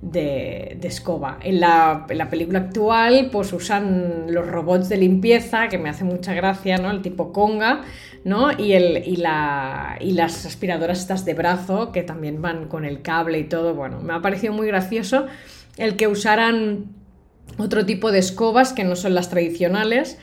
de, 0.00 0.78
escoba. 0.82 1.38
En 1.42 1.60
la, 1.60 2.06
película 2.30 2.60
actual 2.60 3.28
pues 3.32 3.52
usan 3.52 4.26
los 4.28 4.46
robots 4.46 4.88
de 4.88 4.96
limpieza, 4.96 5.68
que 5.68 5.78
me 5.78 5.88
hace 5.88 6.04
mucha 6.04 6.34
gracia, 6.34 6.78
¿no? 6.78 6.90
El 6.90 7.02
tipo 7.02 7.32
conga, 7.32 7.82
¿no? 8.24 8.50
Y, 8.58 8.72
el, 8.72 9.06
y, 9.06 9.16
la, 9.16 9.96
y 10.00 10.12
las 10.12 10.46
aspiradoras 10.46 11.00
estas 11.00 11.24
de 11.24 11.34
brazo, 11.34 11.92
que 11.92 12.02
también 12.02 12.40
van 12.40 12.68
con 12.68 12.84
el 12.84 13.02
cable 13.02 13.38
y 13.38 13.44
todo, 13.44 13.74
bueno, 13.74 14.00
me 14.00 14.12
ha 14.12 14.20
parecido 14.20 14.52
muy 14.52 14.66
gracioso 14.66 15.26
el 15.76 15.96
que 15.96 16.08
usaran 16.08 16.86
otro 17.56 17.86
tipo 17.86 18.12
de 18.12 18.18
escobas 18.18 18.72
que 18.72 18.84
no 18.84 18.96
son 18.96 19.14
las 19.14 19.30
tradicionales 19.30 20.18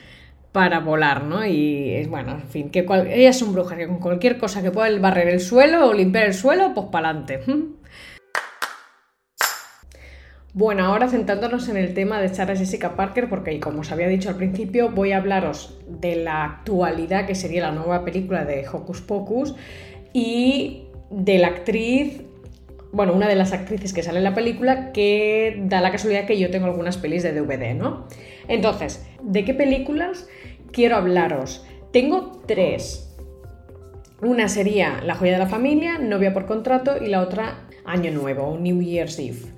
para 0.52 0.80
volar, 0.80 1.24
¿no? 1.24 1.44
Y 1.44 2.06
bueno, 2.06 2.32
en 2.32 2.48
fin, 2.48 2.70
que 2.70 2.86
ellas 3.10 3.38
son 3.38 3.52
brujas, 3.52 3.76
que 3.76 3.86
con 3.86 3.98
cualquier 3.98 4.38
cosa 4.38 4.62
que 4.62 4.70
pueda 4.70 4.88
barrer 4.98 5.28
el 5.28 5.40
suelo 5.40 5.88
o 5.88 5.92
limpiar 5.92 6.26
el 6.26 6.34
suelo, 6.34 6.72
pues 6.74 6.86
para 6.90 7.10
adelante. 7.10 7.40
Bueno, 10.56 10.86
ahora 10.86 11.06
centrándonos 11.10 11.68
en 11.68 11.76
el 11.76 11.92
tema 11.92 12.18
de 12.18 12.30
Sarah 12.30 12.56
Jessica 12.56 12.96
Parker, 12.96 13.28
porque 13.28 13.60
como 13.60 13.80
os 13.80 13.92
había 13.92 14.08
dicho 14.08 14.30
al 14.30 14.36
principio, 14.36 14.90
voy 14.90 15.12
a 15.12 15.18
hablaros 15.18 15.78
de 15.86 16.16
la 16.16 16.44
actualidad 16.46 17.26
que 17.26 17.34
sería 17.34 17.60
la 17.60 17.72
nueva 17.72 18.06
película 18.06 18.46
de 18.46 18.66
Hocus 18.66 19.02
Pocus 19.02 19.54
y 20.14 20.84
de 21.10 21.36
la 21.36 21.48
actriz, 21.48 22.22
bueno, 22.90 23.12
una 23.12 23.28
de 23.28 23.34
las 23.34 23.52
actrices 23.52 23.92
que 23.92 24.02
sale 24.02 24.16
en 24.16 24.24
la 24.24 24.34
película, 24.34 24.92
que 24.92 25.62
da 25.66 25.82
la 25.82 25.92
casualidad 25.92 26.24
que 26.24 26.38
yo 26.38 26.50
tengo 26.50 26.64
algunas 26.64 26.96
pelis 26.96 27.22
de 27.22 27.34
DVD, 27.34 27.74
¿no? 27.74 28.08
Entonces, 28.48 29.06
¿de 29.22 29.44
qué 29.44 29.52
películas 29.52 30.26
quiero 30.72 30.96
hablaros? 30.96 31.66
Tengo 31.92 32.40
tres. 32.46 33.14
Una 34.22 34.48
sería 34.48 35.02
La 35.04 35.16
joya 35.16 35.32
de 35.32 35.38
la 35.38 35.48
familia, 35.48 35.98
Novia 35.98 36.32
por 36.32 36.46
contrato 36.46 36.96
y 36.96 37.08
la 37.08 37.20
otra 37.20 37.66
Año 37.84 38.10
Nuevo, 38.10 38.56
New 38.58 38.80
Year's 38.80 39.18
Eve. 39.18 39.55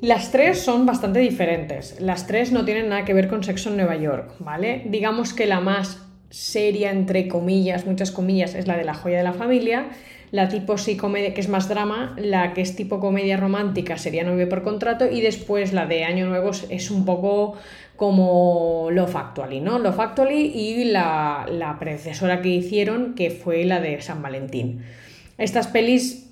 Las 0.00 0.30
tres 0.30 0.60
son 0.60 0.84
bastante 0.84 1.20
diferentes. 1.20 2.00
Las 2.00 2.26
tres 2.26 2.52
no 2.52 2.64
tienen 2.64 2.90
nada 2.90 3.04
que 3.04 3.14
ver 3.14 3.28
con 3.28 3.42
sexo 3.42 3.70
en 3.70 3.76
Nueva 3.76 3.96
York, 3.96 4.34
¿vale? 4.40 4.82
Digamos 4.86 5.32
que 5.32 5.46
la 5.46 5.60
más 5.60 6.02
seria, 6.28 6.90
entre 6.90 7.28
comillas, 7.28 7.86
muchas 7.86 8.10
comillas, 8.10 8.54
es 8.54 8.66
la 8.66 8.76
de 8.76 8.84
la 8.84 8.94
joya 8.94 9.18
de 9.18 9.24
la 9.24 9.32
familia. 9.32 9.88
la 10.32 10.48
tipo 10.48 10.76
sí 10.76 10.96
comedia, 10.96 11.34
que 11.34 11.40
es 11.40 11.48
más 11.48 11.68
drama, 11.68 12.14
la 12.18 12.52
que 12.52 12.60
es 12.60 12.76
tipo 12.76 13.00
comedia 13.00 13.36
romántica 13.36 13.96
sería 13.96 14.24
Novio 14.24 14.48
por 14.48 14.62
contrato 14.62 15.10
y 15.10 15.20
después 15.20 15.72
la 15.72 15.86
de 15.86 16.04
Año 16.04 16.26
Nuevo 16.26 16.50
es 16.68 16.90
un 16.90 17.04
poco 17.04 17.54
como 17.96 18.88
Love 18.90 19.16
Actually, 19.16 19.60
¿no? 19.60 19.78
Love 19.78 20.00
Actually 20.00 20.52
y 20.54 20.84
la, 20.84 21.46
la 21.50 21.78
predecesora 21.78 22.42
que 22.42 22.48
hicieron 22.48 23.14
que 23.14 23.30
fue 23.30 23.64
la 23.64 23.80
de 23.80 24.00
San 24.02 24.20
Valentín. 24.20 24.82
Estas 25.38 25.68
pelis 25.68 26.25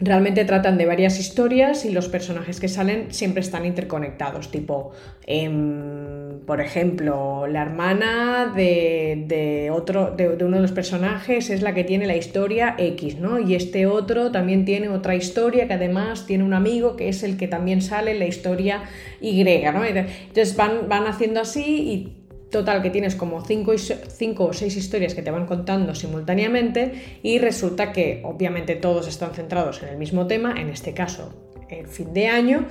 realmente 0.00 0.44
tratan 0.44 0.76
de 0.78 0.86
varias 0.86 1.20
historias 1.20 1.84
y 1.84 1.90
los 1.90 2.08
personajes 2.08 2.60
que 2.60 2.68
salen 2.68 3.12
siempre 3.12 3.40
están 3.40 3.64
interconectados, 3.64 4.50
tipo, 4.50 4.92
em, 5.26 6.40
por 6.46 6.60
ejemplo, 6.60 7.46
la 7.46 7.62
hermana 7.62 8.52
de, 8.54 9.70
otro, 9.72 10.10
de, 10.10 10.44
uno 10.44 10.56
de 10.56 10.62
los 10.62 10.72
personajes 10.72 11.48
es 11.50 11.62
la 11.62 11.74
que 11.74 11.84
tiene 11.84 12.06
la 12.06 12.16
historia 12.16 12.74
X, 12.78 13.18
¿no? 13.18 13.38
Y 13.38 13.54
este 13.54 13.86
otro 13.86 14.30
también 14.30 14.64
tiene 14.64 14.88
otra 14.88 15.14
historia 15.14 15.66
que 15.68 15.74
además 15.74 16.26
tiene 16.26 16.44
un 16.44 16.54
amigo 16.54 16.96
que 16.96 17.08
es 17.08 17.22
el 17.22 17.36
que 17.36 17.48
también 17.48 17.80
sale 17.80 18.12
en 18.12 18.18
la 18.18 18.26
historia 18.26 18.82
Y, 19.20 19.42
¿no? 19.44 19.84
Entonces 19.84 20.56
van, 20.56 20.88
van 20.88 21.06
haciendo 21.06 21.40
así 21.40 21.62
y 21.64 22.23
Total, 22.54 22.82
que 22.82 22.90
tienes 22.90 23.16
como 23.16 23.44
cinco, 23.44 23.72
cinco, 23.76 24.44
o 24.44 24.52
seis 24.52 24.76
historias 24.76 25.16
que 25.16 25.22
te 25.22 25.32
van 25.32 25.44
contando 25.44 25.92
simultáneamente 25.92 27.18
y 27.20 27.40
resulta 27.40 27.90
que 27.90 28.22
obviamente 28.22 28.76
todos 28.76 29.08
están 29.08 29.34
centrados 29.34 29.82
en 29.82 29.88
el 29.88 29.96
mismo 29.96 30.28
tema, 30.28 30.54
en 30.56 30.68
este 30.68 30.94
caso 30.94 31.34
el 31.68 31.88
fin 31.88 32.14
de 32.14 32.28
año, 32.28 32.68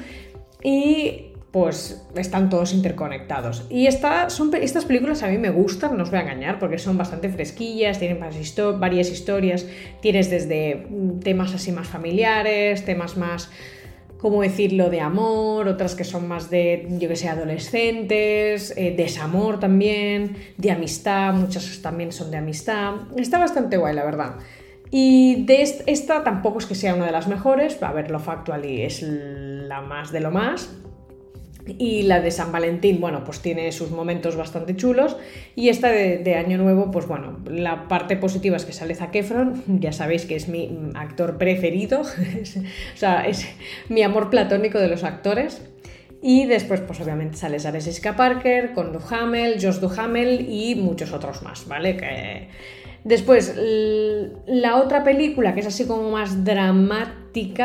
y 0.63 1.33
pues 1.51 2.01
están 2.15 2.49
todos 2.49 2.73
interconectados. 2.73 3.65
Y 3.69 3.89
son, 4.29 4.55
estas 4.55 4.85
películas 4.85 5.21
a 5.21 5.27
mí 5.27 5.37
me 5.37 5.49
gustan, 5.49 5.97
no 5.97 6.03
os 6.03 6.11
voy 6.11 6.19
a 6.19 6.21
engañar, 6.21 6.59
porque 6.59 6.77
son 6.77 6.97
bastante 6.97 7.27
fresquillas, 7.27 7.99
tienen 7.99 8.21
varias 8.79 9.09
historias, 9.09 9.65
tienes 10.01 10.29
desde 10.29 10.87
mm, 10.89 11.19
temas 11.19 11.53
así 11.53 11.73
más 11.73 11.89
familiares, 11.89 12.85
temas 12.85 13.17
más 13.17 13.51
¿cómo 14.23 14.41
decirlo?, 14.41 14.89
de 14.89 15.01
amor, 15.01 15.67
otras 15.67 15.95
que 15.95 16.05
son 16.05 16.29
más 16.29 16.49
de, 16.49 16.87
yo 16.97 17.09
que 17.09 17.17
sé, 17.17 17.27
adolescentes, 17.27 18.73
eh, 18.77 18.93
desamor 18.95 19.59
también, 19.59 20.37
de 20.55 20.71
amistad, 20.71 21.33
muchas 21.33 21.81
también 21.81 22.13
son 22.13 22.31
de 22.31 22.37
amistad. 22.37 22.93
Está 23.17 23.37
bastante 23.37 23.75
guay, 23.75 23.93
la 23.93 24.05
verdad. 24.05 24.35
Y 24.89 25.43
de 25.43 25.61
esta, 25.61 26.23
tampoco 26.23 26.59
es 26.59 26.65
que 26.65 26.73
sea 26.73 26.95
una 26.95 27.05
de 27.05 27.11
las 27.11 27.27
mejores, 27.27 27.83
a 27.83 27.91
ver, 27.91 28.09
lo 28.11 28.19
factual 28.19 28.63
y 28.63 28.83
es 28.83 29.01
la 29.01 29.81
más 29.81 30.13
de 30.13 30.21
lo 30.21 30.31
más, 30.31 30.69
y 31.65 32.03
la 32.03 32.19
de 32.19 32.31
San 32.31 32.51
Valentín, 32.51 32.99
bueno, 32.99 33.23
pues 33.23 33.39
tiene 33.39 33.71
sus 33.71 33.91
momentos 33.91 34.35
bastante 34.35 34.75
chulos. 34.75 35.15
Y 35.55 35.69
esta 35.69 35.89
de, 35.89 36.35
Año 36.35 36.57
Nuevo, 36.57 36.91
pues 36.91 37.07
bueno, 37.07 37.39
la 37.45 37.87
parte 37.87 38.17
positiva 38.17 38.57
es 38.57 38.65
que 38.65 38.73
sale 38.73 38.95
Zac 38.95 39.15
Efron, 39.15 39.63
ya 39.79 39.91
sabéis 39.91 40.25
que 40.25 40.35
es 40.35 40.47
mi 40.47 40.69
actor 40.95 41.37
preferido, 41.37 42.01
o 42.01 42.97
sea, 42.97 43.27
es 43.27 43.47
mi 43.89 44.03
amor 44.03 44.29
platónico 44.29 44.79
de 44.79 44.87
los 44.87 45.03
actores. 45.03 45.61
Y 46.21 46.45
después, 46.45 46.79
pues 46.79 47.01
obviamente 47.01 47.35
sale 47.35 47.59
Sarah 47.59 47.81
Jessica 47.81 48.15
Parker, 48.15 48.71
con 48.71 48.93
Duhamel, 48.93 49.55
Josh 49.61 49.79
Duhamel 49.79 50.47
y 50.49 50.75
muchos 50.75 51.11
otros 51.11 51.43
más, 51.43 51.67
¿vale? 51.67 51.97
Que 51.97 52.47
Después, 53.03 53.53
la 54.47 54.77
otra 54.77 55.03
película, 55.03 55.53
que 55.53 55.59
es 55.59 55.67
así 55.67 55.85
como 55.85 56.09
más 56.11 56.45
dramática, 56.45 57.22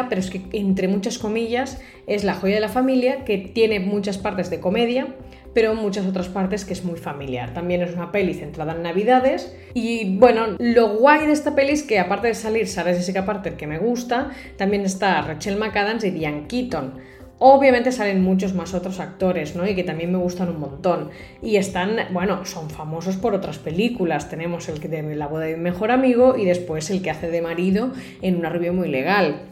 pero 0.09 0.21
es 0.21 0.31
que 0.31 0.43
entre 0.53 0.89
muchas 0.89 1.19
comillas, 1.19 1.81
es 2.07 2.25
La 2.25 2.35
joya 2.35 2.55
de 2.55 2.61
la 2.61 2.69
familia, 2.69 3.25
que 3.25 3.39
tiene 3.39 3.81
muchas 3.81 4.19
partes 4.19 4.51
de 4.51 4.61
comedia, 4.61 5.09
pero 5.55 5.75
muchas 5.75 6.07
otras 6.07 6.29
partes 6.29 6.65
que 6.65 6.73
es 6.73 6.85
muy 6.85 6.99
familiar. 6.99 7.53
También 7.53 7.83
es 7.83 7.95
una 7.95 8.13
peli 8.13 8.35
centrada 8.35 8.75
en 8.75 8.83
Navidades. 8.83 9.55
Y 9.75 10.17
bueno, 10.17 10.57
lo 10.59 10.97
guay 10.97 11.27
de 11.27 11.33
esta 11.33 11.55
peli 11.55 11.73
es 11.73 11.83
que 11.83 11.99
aparte 11.99 12.29
de 12.29 12.35
salir 12.35 12.67
Sarah 12.69 12.95
Jessica 12.95 13.27
Parker, 13.27 13.57
que 13.57 13.67
me 13.67 13.79
gusta, 13.79 14.31
también 14.57 14.83
está 14.85 15.21
Rachel 15.23 15.59
McAdams 15.59 16.05
y 16.05 16.11
Diane 16.11 16.47
Keaton 16.49 17.09
Obviamente 17.41 17.93
salen 17.93 18.23
muchos 18.23 18.53
más 18.55 18.75
otros 18.75 18.99
actores, 18.99 19.55
¿no? 19.55 19.67
Y 19.67 19.77
que 19.77 19.85
también 19.85 20.11
me 20.11 20.19
gustan 20.19 20.49
un 20.49 20.59
montón. 20.59 21.11
Y 21.41 21.57
están, 21.57 21.97
bueno, 22.13 22.45
son 22.45 22.69
famosos 22.69 23.17
por 23.17 23.33
otras 23.35 23.59
películas. 23.59 24.29
Tenemos 24.29 24.69
el 24.69 24.81
que 24.81 24.89
de 24.89 25.15
la 25.15 25.29
boda 25.29 25.45
de 25.45 25.57
mi 25.57 25.63
mejor 25.63 25.93
amigo 25.93 26.37
y 26.37 26.45
después 26.45 26.91
el 26.91 27.01
que 27.01 27.11
hace 27.11 27.31
de 27.31 27.41
marido 27.41 27.93
en 28.23 28.37
una 28.37 28.49
review 28.49 28.75
muy 28.75 28.89
legal. 28.89 29.43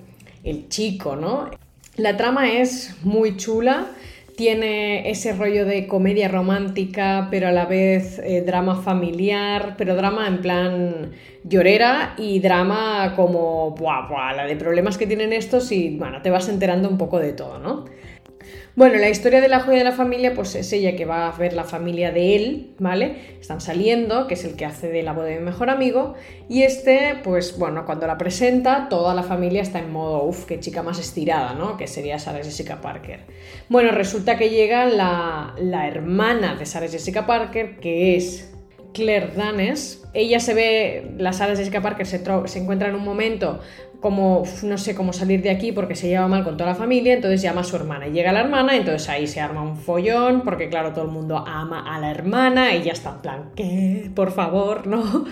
El 0.47 0.71
chico, 0.71 1.15
¿no? 1.15 1.51
La 1.97 2.17
trama 2.17 2.51
es 2.51 2.97
muy 3.03 3.37
chula 3.37 3.89
tiene 4.37 5.09
ese 5.11 5.33
rollo 5.33 5.65
de 5.65 5.87
comedia 5.87 6.29
romántica, 6.29 7.29
pero 7.31 7.49
a 7.49 7.53
la 7.53 7.65
vez 7.65 8.19
eh, 8.19 8.43
drama 8.43 8.83
familiar, 8.83 9.75
pero 9.79 9.97
drama 9.97 10.29
en 10.29 10.43
plan 10.43 11.13
llorera 11.45 12.15
y 12.19 12.39
drama 12.41 13.15
como, 13.17 13.71
buah, 13.71 14.09
buah, 14.09 14.35
la 14.35 14.47
de 14.47 14.57
problemas 14.57 14.99
que 14.99 15.07
tienen 15.07 15.33
estos 15.33 15.73
y, 15.73 15.97
bueno, 15.97 16.21
te 16.21 16.29
vas 16.29 16.49
enterando 16.51 16.89
un 16.89 16.99
poco 16.99 17.19
de 17.19 17.33
todo, 17.33 17.59
¿no? 17.59 17.87
Bueno, 18.75 18.99
la 18.99 19.09
historia 19.09 19.41
de 19.41 19.49
la 19.49 19.61
joya 19.61 19.79
de 19.79 19.85
la 19.85 19.93
familia, 19.93 20.35
pues 20.35 20.55
es 20.55 20.71
ella 20.73 20.97
que 20.97 21.07
va 21.07 21.29
a 21.29 21.37
ver 21.39 21.55
la 21.55 21.65
familia 21.65 22.13
de 22.13 22.37
él, 22.37 22.75
¿vale? 22.79 23.17
Están 23.41 23.63
saliendo, 23.63 24.27
que 24.27 24.35
es 24.35 24.45
el 24.45 24.55
que 24.55 24.67
hace 24.67 24.89
de 24.89 25.03
la 25.03 25.15
boda 25.15 25.27
de 25.27 25.39
mi 25.39 25.47
mejor 25.47 25.71
amigo, 25.71 26.15
y 26.49 26.63
este, 26.63 27.17
pues 27.25 27.59
bueno, 27.59 27.87
cuando 27.87 28.07
la 28.07 28.19
presenta, 28.19 28.89
toda 28.91 29.15
la 29.15 29.23
familia 29.23 29.63
está 29.63 29.79
en 29.79 29.91
modo, 29.91 30.25
uff, 30.25 30.45
qué 30.45 30.61
chica 30.61 30.83
más 30.83 30.99
estirada, 30.99 31.55
¿no? 31.55 31.79
Que 31.79 31.87
sería 31.87 32.19
Sarah 32.19 32.45
Jessica 32.45 32.83
Parker. 32.83 33.21
Bueno, 33.71 33.93
resulta 33.93 34.37
que 34.37 34.51
llega 34.51 34.85
la, 34.85 35.55
la 35.59 35.89
hermana 35.89 36.55
de 36.57 36.67
Sarah 36.67 36.89
Jessica 36.89 37.27
Parker, 37.27 37.79
que 37.81 38.17
es 38.17 38.53
Claire 38.93 39.33
Danes. 39.37 40.03
Ella 40.15 40.41
se 40.41 40.55
ve, 40.55 41.13
la 41.19 41.33
Sarah 41.33 41.57
Jessica 41.57 41.83
Parker 41.83 42.07
se, 42.07 42.23
se 42.47 42.59
encuentra 42.59 42.89
en 42.89 42.95
un 42.95 43.05
momento 43.05 43.61
como, 44.01 44.45
no 44.63 44.79
sé 44.79 44.95
cómo 44.95 45.13
salir 45.13 45.43
de 45.43 45.51
aquí 45.51 45.73
porque 45.73 45.95
se 45.95 46.09
lleva 46.09 46.29
mal 46.29 46.45
con 46.45 46.57
toda 46.57 46.71
la 46.71 46.77
familia, 46.77 47.15
entonces 47.15 47.43
llama 47.43 47.63
a 47.63 47.65
su 47.65 47.77
hermana 47.77 48.09
y 48.09 48.13
llega 48.13 48.33
la 48.33 48.41
hermana, 48.41 48.77
entonces 48.77 49.09
ahí 49.09 49.27
se 49.27 49.41
arma 49.41 49.63
un 49.63 49.77
follón 49.77 50.43
porque 50.43 50.69
claro, 50.69 50.93
todo 50.93 51.05
el 51.05 51.11
mundo 51.11 51.45
ama 51.47 51.85
a 51.95 51.99
la 52.01 52.11
hermana 52.11 52.75
y 52.75 52.83
ya 52.83 52.93
está 52.93 53.11
en 53.11 53.23
plan, 53.23 53.51
¿qué? 53.55 54.11
Por 54.15 54.33
favor, 54.33 54.87
¿no? 54.87 55.25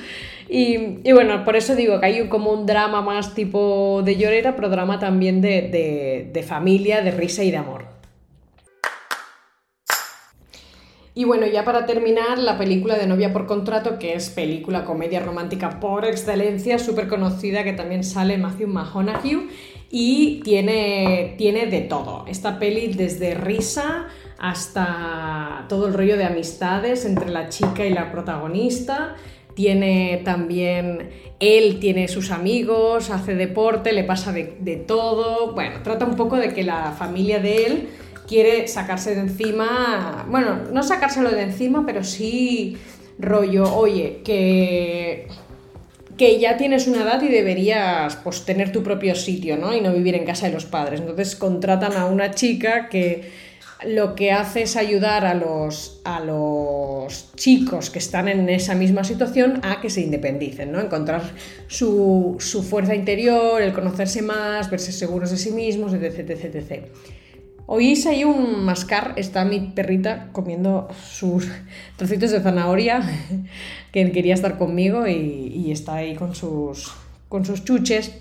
Y, 0.48 1.10
bueno, 1.12 1.42
por 1.42 1.56
eso 1.56 1.74
digo 1.74 1.98
que 2.00 2.06
hay 2.06 2.28
como 2.28 2.52
un 2.52 2.66
drama 2.66 3.00
más 3.00 3.34
tipo 3.34 4.02
de 4.04 4.16
llorera, 4.16 4.54
pero 4.54 4.68
drama 4.68 4.98
también 4.98 5.40
de, 5.40 6.30
de 6.32 6.42
familia, 6.42 7.00
de 7.00 7.10
risa 7.12 7.42
y 7.42 7.50
de 7.50 7.56
amor. 7.56 7.93
Y 11.16 11.22
bueno, 11.22 11.46
ya 11.46 11.64
para 11.64 11.86
terminar, 11.86 12.38
la 12.38 12.58
película 12.58 12.96
de 12.98 13.06
Novia 13.06 13.32
por 13.32 13.46
Contrato, 13.46 14.00
que 14.00 14.14
es 14.14 14.30
película 14.30 14.84
comedia 14.84 15.20
romántica 15.20 15.78
por 15.78 16.04
excelencia, 16.04 16.80
súper 16.80 17.06
conocida, 17.06 17.62
que 17.62 17.72
también 17.72 18.02
sale 18.02 18.36
Matthew 18.36 18.66
McConaughey 18.66 19.48
y 19.92 20.40
tiene, 20.42 21.36
tiene 21.38 21.66
de 21.66 21.82
todo. 21.82 22.24
Esta 22.26 22.58
peli 22.58 22.92
desde 22.94 23.34
risa 23.34 24.08
hasta 24.40 25.66
todo 25.68 25.86
el 25.86 25.94
rollo 25.94 26.16
de 26.16 26.24
amistades 26.24 27.04
entre 27.04 27.30
la 27.30 27.48
chica 27.48 27.86
y 27.86 27.90
la 27.90 28.10
protagonista. 28.10 29.14
Tiene 29.54 30.20
también, 30.24 31.10
él 31.38 31.78
tiene 31.78 32.08
sus 32.08 32.32
amigos, 32.32 33.10
hace 33.10 33.36
deporte, 33.36 33.92
le 33.92 34.02
pasa 34.02 34.32
de, 34.32 34.56
de 34.58 34.74
todo. 34.78 35.52
Bueno, 35.52 35.76
trata 35.84 36.06
un 36.06 36.16
poco 36.16 36.38
de 36.38 36.52
que 36.52 36.64
la 36.64 36.90
familia 36.90 37.38
de 37.38 37.66
él 37.66 37.88
quiere 38.26 38.68
sacarse 38.68 39.14
de 39.14 39.22
encima, 39.22 40.26
bueno, 40.28 40.60
no 40.72 40.82
sacárselo 40.82 41.30
de 41.30 41.42
encima, 41.42 41.84
pero 41.86 42.04
sí 42.04 42.76
rollo, 43.18 43.74
oye, 43.74 44.20
que 44.24 45.28
que 46.16 46.38
ya 46.38 46.56
tienes 46.56 46.86
una 46.86 47.02
edad 47.02 47.22
y 47.22 47.28
deberías 47.28 48.16
pues, 48.16 48.44
tener 48.44 48.70
tu 48.72 48.82
propio 48.82 49.14
sitio, 49.14 49.56
¿no? 49.56 49.74
Y 49.74 49.80
no 49.80 49.92
vivir 49.92 50.14
en 50.14 50.24
casa 50.24 50.46
de 50.46 50.52
los 50.52 50.64
padres. 50.64 51.00
Entonces 51.00 51.34
contratan 51.34 51.96
a 51.96 52.06
una 52.06 52.30
chica 52.32 52.88
que 52.88 53.32
lo 53.84 54.14
que 54.14 54.32
hace 54.32 54.62
es 54.62 54.76
ayudar 54.76 55.26
a 55.26 55.34
los, 55.34 56.00
a 56.04 56.20
los 56.20 57.32
chicos 57.34 57.90
que 57.90 57.98
están 57.98 58.28
en 58.28 58.48
esa 58.48 58.74
misma 58.74 59.04
situación 59.04 59.60
a 59.62 59.80
que 59.80 59.90
se 59.90 60.00
independicen, 60.00 60.72
¿no? 60.72 60.80
Encontrar 60.80 61.22
su, 61.66 62.36
su 62.38 62.62
fuerza 62.62 62.94
interior, 62.94 63.60
el 63.60 63.72
conocerse 63.72 64.22
más, 64.22 64.70
verse 64.70 64.92
seguros 64.92 65.30
de 65.32 65.36
sí 65.36 65.50
mismos, 65.50 65.92
etc, 65.92 66.30
etc, 66.30 66.54
etc. 66.54 66.84
Oís 67.66 68.06
ahí 68.06 68.24
un 68.24 68.62
mascar, 68.64 69.14
está 69.16 69.44
mi 69.46 69.58
perrita 69.60 70.28
comiendo 70.32 70.88
sus 71.02 71.48
trocitos 71.96 72.30
de 72.30 72.40
zanahoria 72.40 73.02
que 73.92 74.12
quería 74.12 74.34
estar 74.34 74.58
conmigo 74.58 75.06
y, 75.06 75.72
está 75.72 75.96
ahí 75.96 76.14
con 76.14 76.34
sus, 76.34 76.92
con 77.28 77.46
sus 77.46 77.64
chuches. 77.64 78.12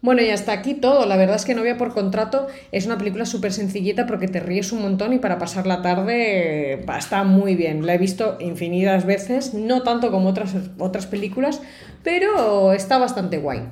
Bueno, 0.00 0.20
y 0.20 0.30
hasta 0.30 0.52
aquí 0.52 0.74
todo. 0.74 1.06
La 1.06 1.16
verdad 1.16 1.36
es 1.36 1.44
que 1.44 1.54
Novia 1.54 1.78
por 1.78 1.94
Contrato 1.94 2.48
es 2.72 2.86
una 2.86 2.98
película 2.98 3.24
súper 3.24 3.52
sencillita 3.52 4.04
porque 4.04 4.28
te 4.28 4.40
ríes 4.40 4.72
un 4.72 4.82
montón 4.82 5.12
y 5.12 5.18
para 5.18 5.38
pasar 5.38 5.66
la 5.66 5.80
tarde 5.80 6.84
está 6.98 7.22
muy 7.22 7.54
bien. 7.54 7.86
La 7.86 7.94
he 7.94 7.98
visto 7.98 8.36
infinitas 8.40 9.06
veces, 9.06 9.54
no 9.54 9.82
tanto 9.82 10.10
como 10.10 10.28
otras, 10.28 10.54
otras 10.78 11.06
películas, 11.06 11.62
pero 12.02 12.72
está 12.72 12.98
bastante 12.98 13.38
guay. 13.38 13.62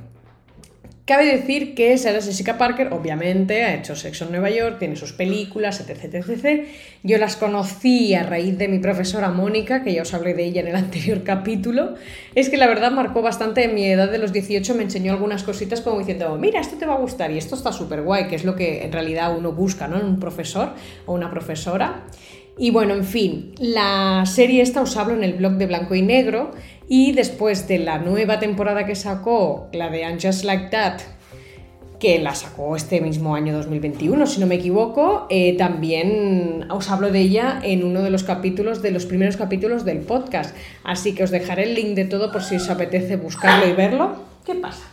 Cabe 1.04 1.26
decir 1.26 1.74
que 1.74 1.98
Sarah 1.98 2.22
Jessica 2.22 2.58
Parker, 2.58 2.92
obviamente, 2.92 3.64
ha 3.64 3.74
hecho 3.74 3.96
Sexo 3.96 4.26
en 4.26 4.30
Nueva 4.30 4.50
York, 4.50 4.78
tiene 4.78 4.94
sus 4.94 5.12
películas, 5.12 5.80
etc, 5.80 6.14
etc, 6.14 6.68
Yo 7.02 7.18
las 7.18 7.34
conocí 7.34 8.14
a 8.14 8.22
raíz 8.22 8.56
de 8.56 8.68
mi 8.68 8.78
profesora 8.78 9.28
Mónica, 9.28 9.82
que 9.82 9.92
ya 9.92 10.02
os 10.02 10.14
hablé 10.14 10.32
de 10.34 10.44
ella 10.44 10.60
en 10.60 10.68
el 10.68 10.76
anterior 10.84 11.24
capítulo. 11.24 11.96
Es 12.36 12.50
que 12.50 12.56
la 12.56 12.68
verdad 12.68 12.92
marcó 12.92 13.20
bastante 13.20 13.66
mi 13.66 13.84
edad 13.84 14.12
de 14.12 14.18
los 14.18 14.32
18, 14.32 14.76
me 14.76 14.84
enseñó 14.84 15.12
algunas 15.12 15.42
cositas 15.42 15.80
como 15.80 15.98
diciendo, 15.98 16.38
mira, 16.38 16.60
esto 16.60 16.76
te 16.76 16.86
va 16.86 16.94
a 16.94 16.98
gustar 16.98 17.32
y 17.32 17.38
esto 17.38 17.56
está 17.56 17.72
súper 17.72 18.02
guay, 18.02 18.28
que 18.28 18.36
es 18.36 18.44
lo 18.44 18.54
que 18.54 18.84
en 18.84 18.92
realidad 18.92 19.36
uno 19.36 19.50
busca, 19.50 19.88
¿no? 19.88 19.98
En 19.98 20.06
un 20.06 20.20
profesor 20.20 20.70
o 21.06 21.14
una 21.14 21.32
profesora. 21.32 22.04
Y 22.58 22.70
bueno, 22.70 22.94
en 22.94 23.04
fin, 23.04 23.54
la 23.58 24.24
serie 24.26 24.62
esta 24.62 24.82
os 24.82 24.96
hablo 24.96 25.14
en 25.14 25.24
el 25.24 25.34
blog 25.34 25.54
de 25.54 25.66
Blanco 25.66 25.94
y 25.94 26.02
Negro 26.02 26.50
y 26.86 27.12
después 27.12 27.66
de 27.66 27.78
la 27.78 27.98
nueva 27.98 28.38
temporada 28.38 28.84
que 28.84 28.94
sacó, 28.94 29.68
la 29.72 29.88
de 29.88 30.04
And 30.04 30.20
Like 30.44 30.68
That, 30.70 31.00
que 31.98 32.18
la 32.18 32.34
sacó 32.34 32.76
este 32.76 33.00
mismo 33.00 33.34
año 33.34 33.54
2021, 33.54 34.26
si 34.26 34.40
no 34.40 34.46
me 34.46 34.56
equivoco, 34.56 35.26
eh, 35.30 35.56
también 35.56 36.66
os 36.68 36.90
hablo 36.90 37.10
de 37.10 37.20
ella 37.20 37.60
en 37.62 37.84
uno 37.84 38.02
de 38.02 38.10
los 38.10 38.24
capítulos, 38.24 38.82
de 38.82 38.90
los 38.90 39.06
primeros 39.06 39.36
capítulos 39.36 39.84
del 39.84 40.00
podcast. 40.00 40.54
Así 40.84 41.14
que 41.14 41.24
os 41.24 41.30
dejaré 41.30 41.62
el 41.62 41.74
link 41.74 41.94
de 41.94 42.04
todo 42.04 42.30
por 42.32 42.42
si 42.42 42.56
os 42.56 42.68
apetece 42.68 43.16
buscarlo 43.16 43.66
y 43.66 43.72
verlo. 43.72 44.16
¿Qué 44.44 44.56
pasa? 44.56 44.91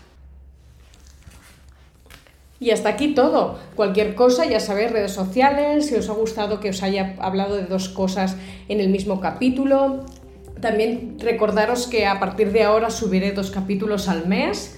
Y 2.59 2.71
hasta 2.71 2.89
aquí 2.89 3.13
todo. 3.13 3.57
Cualquier 3.75 4.15
cosa, 4.15 4.45
ya 4.45 4.59
sabéis, 4.59 4.91
redes 4.91 5.13
sociales, 5.13 5.87
si 5.87 5.95
os 5.95 6.09
ha 6.09 6.13
gustado 6.13 6.59
que 6.59 6.69
os 6.69 6.83
haya 6.83 7.15
hablado 7.19 7.55
de 7.55 7.63
dos 7.63 7.87
cosas 7.87 8.35
en 8.67 8.81
el 8.81 8.89
mismo 8.89 9.21
capítulo, 9.21 10.05
también 10.59 11.17
recordaros 11.19 11.87
que 11.87 12.05
a 12.05 12.19
partir 12.19 12.51
de 12.51 12.63
ahora 12.63 12.89
subiré 12.89 13.31
dos 13.31 13.49
capítulos 13.49 14.09
al 14.09 14.27
mes, 14.27 14.77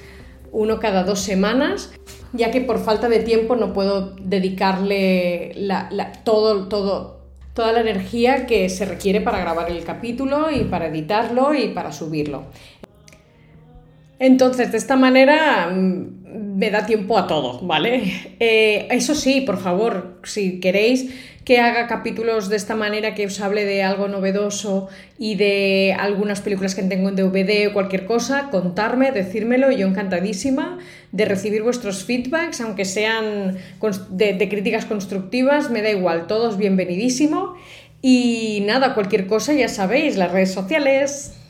uno 0.52 0.80
cada 0.80 1.04
dos 1.04 1.22
semanas, 1.22 1.92
ya 2.34 2.52
que 2.52 2.62
por 2.62 2.80
falta 2.80 3.10
de 3.10 3.20
tiempo 3.20 3.56
no 3.56 3.74
puedo 3.74 4.16
dedicarle 4.18 5.56
todo, 6.24 6.68
todo, 6.68 7.22
toda 7.54 7.72
la 7.72 7.82
energía 7.82 8.46
que 8.46 8.70
se 8.70 8.86
requiere 8.86 9.22
para 9.22 9.40
grabar 9.40 9.72
el 9.72 9.84
capítulo 9.84 10.52
y 10.52 10.66
para 10.66 10.88
editarlo 10.88 11.54
y 11.54 11.70
para 11.70 11.92
subirlo. 11.92 12.44
Entonces, 14.20 14.72
de 14.72 14.78
esta 14.78 14.96
manera 14.96 15.72
mm, 15.74 16.21
me 16.62 16.70
da 16.70 16.86
tiempo 16.86 17.18
a 17.18 17.26
todo, 17.26 17.60
¿vale? 17.64 18.36
Eh, 18.40 18.88
eso 18.92 19.16
sí, 19.16 19.42
por 19.42 19.58
favor, 19.58 20.20
si 20.24 20.60
queréis 20.60 21.10
que 21.44 21.58
haga 21.58 21.88
capítulos 21.88 22.50
de 22.50 22.56
esta 22.56 22.76
manera, 22.76 23.16
que 23.16 23.26
os 23.26 23.42
hable 23.42 23.66
de 23.66 23.82
algo 23.82 24.08
novedoso 24.08 24.88
y 25.18 25.34
de 25.36 25.96
algunas 25.98 26.40
películas 26.42 26.76
que 26.76 26.84
tengo 26.84 27.10
en 27.10 27.16
DVD 27.16 27.68
o 27.68 27.74
cualquier 27.74 28.06
cosa, 28.06 28.50
contarme, 28.52 29.12
decírmelo, 29.12 29.72
yo 29.72 29.88
encantadísima 29.88 30.78
de 31.12 31.26
recibir 31.26 31.64
vuestros 31.64 32.04
feedbacks, 32.04 32.62
aunque 32.62 32.86
sean 32.86 33.58
de, 34.12 34.34
de 34.34 34.48
críticas 34.48 34.86
constructivas, 34.86 35.72
me 35.72 35.82
da 35.82 35.90
igual, 35.90 36.28
todos 36.28 36.58
bienvenidísimo. 36.58 37.56
Y 38.04 38.62
nada, 38.68 38.94
cualquier 38.94 39.26
cosa 39.26 39.54
ya 39.54 39.68
sabéis, 39.68 40.16
las 40.16 40.32
redes 40.32 40.54
sociales. 40.54 41.41